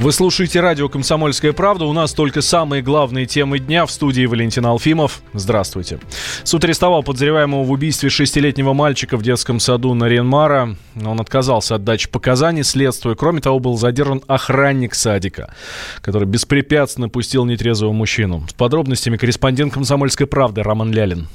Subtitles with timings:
[0.00, 1.84] Вы слушаете радио «Комсомольская правда».
[1.84, 3.84] У нас только самые главные темы дня.
[3.84, 5.22] В студии Валентин Алфимов.
[5.32, 5.98] Здравствуйте.
[6.44, 10.76] Суд арестовал подозреваемого в убийстве шестилетнего мальчика в детском саду Наренмара.
[11.04, 13.16] Он отказался от дачи показаний следствию.
[13.16, 15.52] Кроме того, был задержан охранник садика,
[16.00, 18.46] который беспрепятственно пустил нетрезвого мужчину.
[18.48, 21.26] С подробностями корреспондент «Комсомольской правды» Роман Лялин.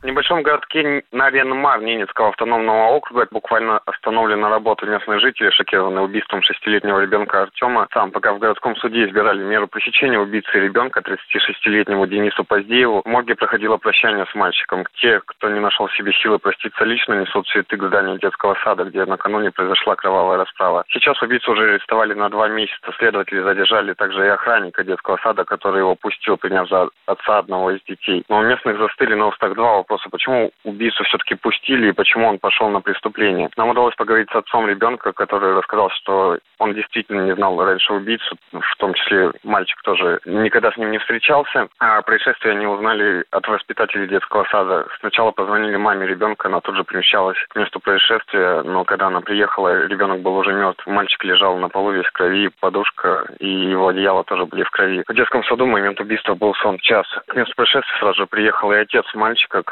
[0.00, 7.00] В небольшом городке Наренмар Ненецкого автономного округа буквально остановлена работа местных жителей, шокированные убийством шестилетнего
[7.00, 7.88] ребенка Артема.
[7.92, 13.34] Сам, пока в городском суде избирали меру пресечения убийцы ребенка 36-летнему Денису Поздееву, в морге
[13.34, 14.84] проходило прощание с мальчиком.
[15.00, 18.84] Те, кто не нашел в себе силы проститься лично, несут цветы к зданию детского сада,
[18.84, 20.84] где накануне произошла кровавая расправа.
[20.90, 22.92] Сейчас убийцу уже арестовали на два месяца.
[22.98, 27.82] Следователи задержали также и охранника детского сада, который его пустил, приняв за отца одного из
[27.82, 28.22] детей.
[28.28, 32.38] Но у местных застыли на устах два вопроса, почему убийцу все-таки пустили и почему он
[32.38, 33.48] пошел на преступление.
[33.56, 38.36] Нам удалось поговорить с отцом ребенка, который рассказал, что он действительно не знал раньше убийцу,
[38.52, 41.68] в том числе мальчик тоже никогда с ним не встречался.
[41.78, 44.86] А происшествие они узнали от воспитателей детского сада.
[45.00, 49.86] Сначала позвонили маме ребенка, она тут же примещалась к месту происшествия, но когда она приехала,
[49.86, 50.86] ребенок был уже мертв.
[50.86, 55.02] Мальчик лежал на полу весь в крови, подушка и его одеяло тоже были в крови.
[55.08, 57.06] В детском саду момент убийства был сон час.
[57.26, 59.62] К месту происшествия сразу же приехал и отец мальчика,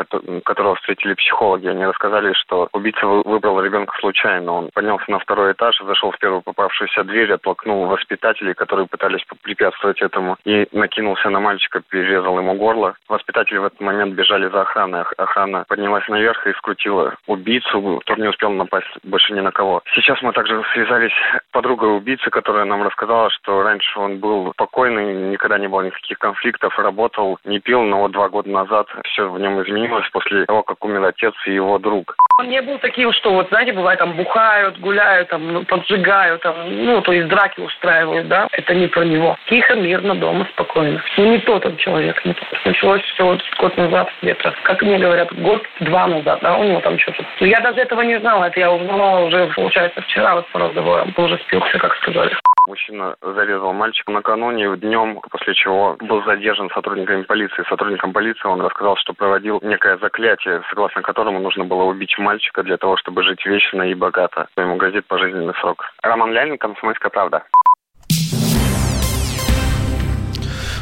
[0.44, 1.68] которого встретили психологи.
[1.68, 4.52] Они рассказали, что убийца выбрал ребенка случайно.
[4.52, 10.00] Он поднялся на второй этаж, зашел в первую попавшуюся дверь, оттолкнул воспитателей, которые пытались препятствовать
[10.02, 12.94] этому, и накинулся на мальчика, перерезал ему горло.
[13.08, 15.02] Воспитатели в этот момент бежали за охраной.
[15.16, 18.00] Охрана поднялась наверх и скрутила убийцу.
[18.04, 19.82] Тот не успел напасть больше ни на кого.
[19.94, 25.14] Сейчас мы также связались с подругой убийцы, которая нам рассказала, что раньше он был спокойный,
[25.30, 29.38] никогда не было никаких конфликтов, работал, не пил, но вот два года назад все в
[29.38, 32.16] нем изменилось после того, как умер отец и его друг.
[32.38, 36.54] Он не был таким, что вот, знаете, бывает, там бухают, гуляют, там, ну, поджигают, там,
[36.84, 38.48] ну, то есть драки устраивают, да.
[38.52, 39.36] Это не про него.
[39.48, 41.02] Тихо, мирно, дома, спокойно.
[41.16, 42.22] Ну, не тот он человек.
[42.24, 42.46] Не тот.
[42.64, 44.54] Началось все вот год назад где-то.
[44.64, 47.24] Как мне говорят, год-два назад, да, у него там что-то.
[47.40, 48.44] Но я даже этого не знала.
[48.44, 51.14] Это я узнала уже, получается, вчера вот по разговорам.
[51.16, 52.36] Уже спился, как сказали.
[52.66, 57.64] Мужчина зарезал мальчика накануне, днем, после чего был задержан сотрудниками полиции.
[57.68, 62.76] Сотрудником полиции он рассказал, что проводил некое заклятие, согласно которому нужно было убить мальчика для
[62.76, 64.48] того, чтобы жить вечно и богато.
[64.56, 65.84] Ему грозит пожизненный срок.
[66.02, 67.44] Роман Лялин, Комсомольская правда.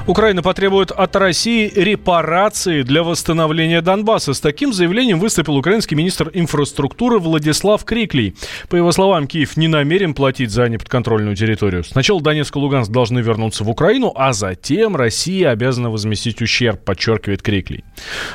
[0.07, 4.35] Украина потребует от России репарации для восстановления Донбасса.
[4.35, 8.37] С таким заявлением выступил украинский министр инфраструктуры Владислав Криклей.
[8.69, 11.85] По его словам, Киев не намерен платить за неподконтрольную территорию.
[11.85, 17.41] Сначала Донецк и Луганск должны вернуться в Украину, а затем Россия обязана возместить ущерб, подчеркивает
[17.41, 17.83] Криклей.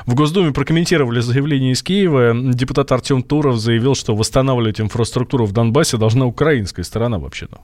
[0.08, 2.34] В Госдуме прокомментировали заявление из Киева.
[2.52, 7.59] Депутат Артем Туров заявил, что восстанавливать инфраструктуру в Донбассе должна украинская сторона вообще-то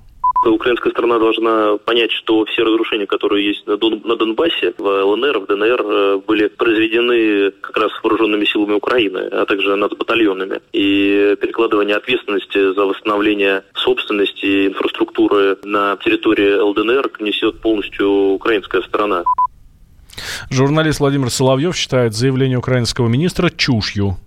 [0.51, 5.39] украинская сторона должна понять, что все разрушения, которые есть на, Дон, на Донбассе, в ЛНР,
[5.39, 10.61] в ДНР, э, были произведены как раз вооруженными силами Украины, а также нацбатальонами.
[10.73, 19.23] И перекладывание ответственности за восстановление собственности инфраструктуры на территории ЛДНР несет полностью украинская сторона.
[20.49, 24.17] Журналист Владимир Соловьев считает заявление украинского министра чушью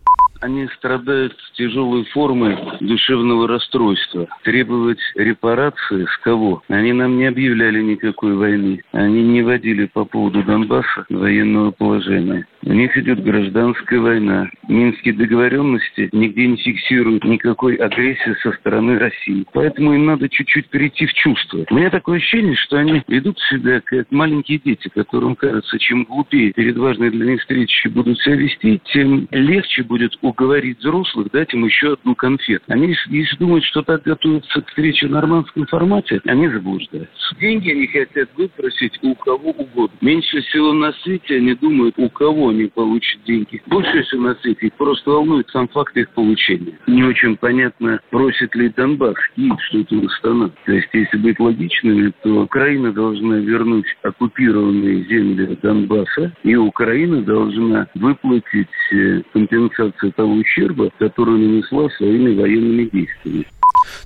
[0.41, 4.29] они страдают тяжелой формой душевного расстройства.
[4.45, 6.63] Требовать репарации с кого?
[6.69, 8.83] Они нам не объявляли никакой войны.
[8.93, 12.47] Они не водили по поводу Донбасса военного положения.
[12.65, 14.51] У них идет гражданская война.
[14.69, 19.47] Минские договоренности нигде не фиксируют никакой агрессии со стороны России.
[19.53, 21.65] Поэтому им надо чуть-чуть перейти в чувство.
[21.71, 26.53] У меня такое ощущение, что они ведут себя как маленькие дети, которым кажется, чем глупее
[26.53, 31.65] перед важной для них встречей будут себя вести, тем легче будет уговорить взрослых дать им
[31.65, 32.65] еще одну конфету.
[32.69, 37.37] Они, если думают, что так готовятся к встрече в нормандском формате, они заблуждаются.
[37.41, 39.97] Деньги они хотят выпросить у кого угодно.
[40.01, 43.63] Меньше всего на свете они думают, у кого они получат деньги.
[43.67, 46.79] Больше всего на свете их просто волнует сам факт их получения.
[46.87, 50.55] Не очень понятно, просит ли Донбасс Киев что-то восстановить.
[50.67, 57.89] То есть, если быть логичными, то Украина должна вернуть оккупированные земли Донбасса, и Украина должна
[57.95, 63.47] выплатить э, компенсацию того ущерба, который нанесла своими военными действиями.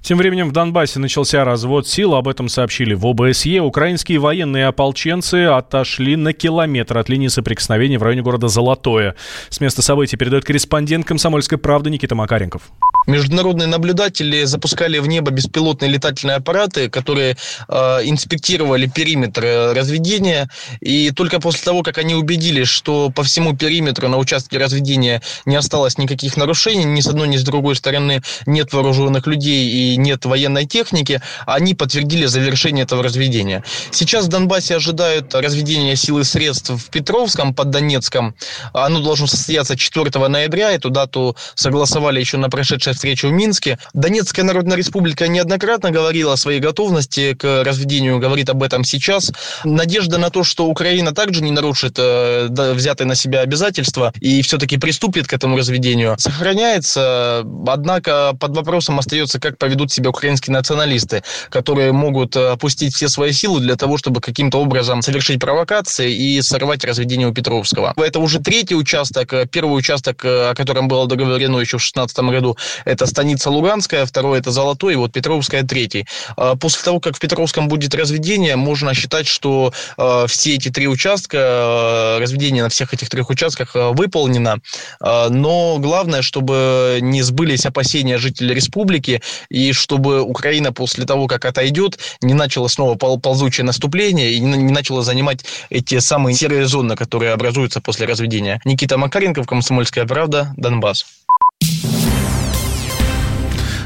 [0.02, 2.14] Тем временем в Донбассе начался развод сил.
[2.14, 3.60] Об этом сообщили в ОБСЕ.
[3.60, 9.16] Украинские военные ополченцы отошли на километр от линии соприкосновения в районе города Золотое.
[9.48, 12.62] С места событий передает корреспондент «Комсомольской правды» Никита Макаренков.
[13.06, 17.36] Международные наблюдатели запускали в небо беспилотные летательные аппараты, которые
[17.68, 20.48] э, инспектировали периметр э, разведения.
[20.80, 25.56] И только после того, как они убедились, что по всему периметру на участке разведения не
[25.56, 30.24] осталось никаких нарушений, ни с одной, ни с другой стороны нет вооруженных людей и нет
[30.24, 33.64] военной техники, они подтвердили завершение этого разведения.
[33.90, 38.34] Сейчас в Донбассе ожидают разведения сил и средств в Петровском под Донецком.
[38.72, 40.72] Оно должно состояться 4 ноября.
[40.72, 43.78] Эту дату согласовали еще на прошедшей встрече в Минске.
[43.94, 49.32] Донецкая Народная Республика неоднократно говорила о своей готовности к разведению, говорит об этом сейчас.
[49.64, 54.78] Надежда на то, что Украина также не нарушит э, взятые на себя обязательства и все-таки
[54.78, 57.44] приступит к этому разведению, сохраняется.
[57.66, 63.32] Однако под вопросом остается, как поведут себя украинские националисты, которые могут э, опустить все свои
[63.32, 67.94] силы для того, чтобы каким-то образом совершить провокации и сорвать разведение у Петровского.
[67.96, 69.32] Это уже третий участок.
[69.50, 74.38] Первый участок, э, о котором было договорено еще в 2016 году, это станица Луганская, второй
[74.38, 76.06] это Золотой, и вот Петровская третий.
[76.36, 80.88] А после того, как в Петровском будет разведение, можно считать, что э, все эти три
[80.88, 84.58] участка, э, разведение на всех этих трех участках выполнено.
[85.00, 91.98] Но главное, чтобы не сбылись опасения жителей республики, и чтобы Украина после того, как отойдет,
[92.20, 97.80] не начала снова ползучее наступление и не начала занимать эти самые серые зоны, которые образуются
[97.80, 98.60] после разведения.
[98.64, 101.21] Никита Макаренков, Комсомольская правда, Донбасс.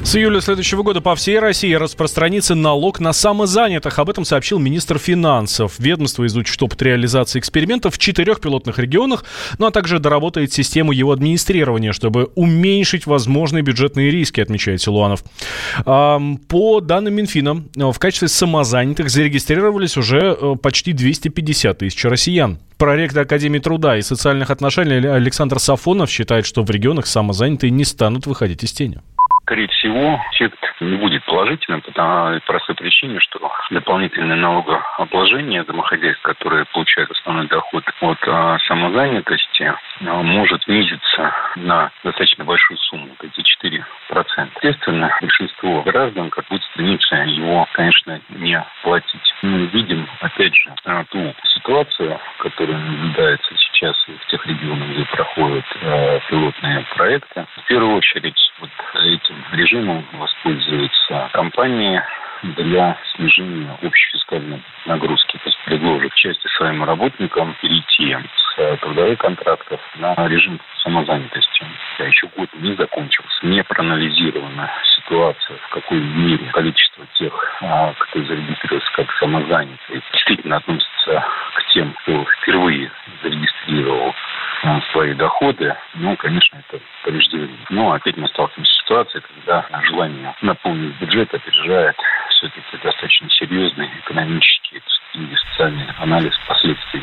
[0.06, 3.98] С июля следующего года по всей России распространится налог на самозанятых.
[3.98, 5.80] Об этом сообщил министр финансов.
[5.80, 9.24] Ведомство изучит опыт реализации экспериментов в четырех пилотных регионах,
[9.58, 15.24] ну а также доработает систему его администрирования, чтобы уменьшить возможные бюджетные риски, отмечает Силуанов.
[15.84, 22.60] По данным Минфина, в качестве самозанятых зарегистрировались уже э, почти 250 тысяч россиян.
[22.78, 28.26] Проректор Академии труда и социальных отношений Александр Сафонов считает, что в регионах самозанятые не станут
[28.26, 29.00] выходить из тени
[29.46, 33.38] скорее всего, эффект не будет положительным по той простой причине, что
[33.70, 42.44] дополнительное налогообложение домохозяйств, которые получают основной доход от а, самозанятости, а, может снизиться на достаточно
[42.44, 43.40] большую сумму, эти
[44.10, 44.50] 4%.
[44.62, 49.34] Естественно, большинство граждан как будет стремиться его, конечно, не платить.
[49.42, 55.64] Мы видим, опять же, а, ту ситуацию, которая наблюдается сейчас в тех регионах, где проходят
[55.80, 57.46] э, пилотные проекты.
[57.56, 62.02] В первую очередь вот этим режимом воспользуются компании
[62.42, 65.32] для снижения общей фискальной нагрузки.
[65.38, 68.16] То есть предложат части своим работникам перейти
[68.56, 71.64] с трудовых контрактов на режим самозанятости.
[71.98, 73.46] А еще год не закончился.
[73.46, 81.24] Не проанализирована ситуация, в какой мере количество тех, а, кто зарегистрировался как самозанятый, действительно относится
[81.54, 82.24] к тем, кто
[85.06, 87.66] свои доходы, ну, конечно, это преждевременно.
[87.70, 91.96] Но опять мы сталкиваемся с ситуацией, когда желание наполнить бюджет опережает
[92.30, 94.82] все-таки достаточно серьезный экономический
[95.14, 97.02] и социальный анализ последствий.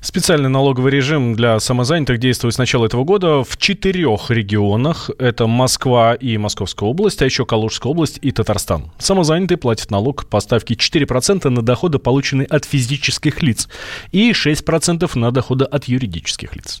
[0.00, 5.10] Специальный налоговый режим для самозанятых действует с начала этого года в четырех регионах.
[5.18, 8.90] Это Москва и Московская область, а еще Калужская область и Татарстан.
[8.98, 13.68] Самозанятые платят налог по ставке 4% на доходы, полученные от физических лиц,
[14.10, 16.80] и 6% на доходы от юридических лиц.